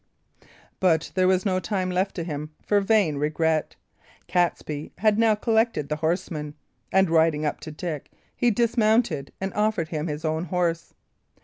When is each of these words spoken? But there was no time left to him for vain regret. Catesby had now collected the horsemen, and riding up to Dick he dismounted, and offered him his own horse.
But 0.79 1.11
there 1.13 1.27
was 1.27 1.45
no 1.45 1.59
time 1.59 1.91
left 1.91 2.15
to 2.15 2.23
him 2.23 2.49
for 2.65 2.81
vain 2.81 3.17
regret. 3.17 3.75
Catesby 4.27 4.91
had 4.97 5.19
now 5.19 5.35
collected 5.35 5.89
the 5.89 5.97
horsemen, 5.97 6.55
and 6.91 7.07
riding 7.07 7.45
up 7.45 7.59
to 7.59 7.71
Dick 7.71 8.09
he 8.35 8.49
dismounted, 8.49 9.31
and 9.39 9.53
offered 9.53 9.89
him 9.89 10.07
his 10.07 10.25
own 10.25 10.45
horse. 10.45 10.95